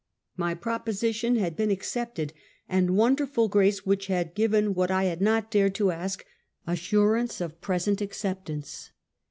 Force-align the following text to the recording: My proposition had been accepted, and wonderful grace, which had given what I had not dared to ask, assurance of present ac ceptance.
My 0.35 0.55
proposition 0.55 1.35
had 1.35 1.55
been 1.55 1.69
accepted, 1.69 2.33
and 2.67 2.97
wonderful 2.97 3.47
grace, 3.47 3.85
which 3.85 4.07
had 4.07 4.33
given 4.33 4.73
what 4.73 4.89
I 4.89 5.03
had 5.03 5.21
not 5.21 5.51
dared 5.51 5.75
to 5.75 5.91
ask, 5.91 6.25
assurance 6.65 7.39
of 7.39 7.61
present 7.61 8.01
ac 8.01 8.13
ceptance. 8.27 8.89